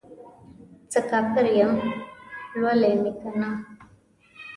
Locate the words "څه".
0.91-0.99